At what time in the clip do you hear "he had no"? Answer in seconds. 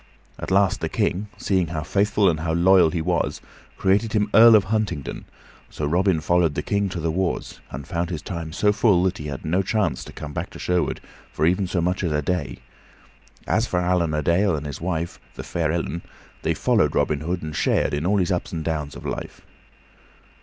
9.19-9.61